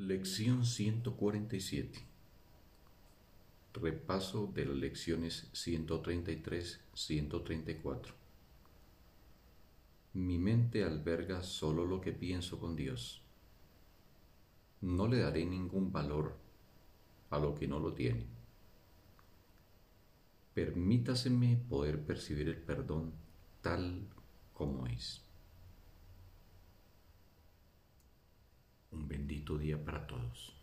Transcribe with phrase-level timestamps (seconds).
[0.00, 1.98] Lección 147
[3.74, 8.12] Repaso de las lecciones 133-134
[10.12, 13.22] Mi mente alberga solo lo que pienso con Dios.
[14.82, 16.36] No le daré ningún valor
[17.30, 18.24] a lo que no lo tiene.
[20.54, 23.14] Permítaseme poder percibir el perdón
[23.62, 24.06] tal
[24.54, 25.27] como es.
[29.48, 30.57] Bendito día para todos.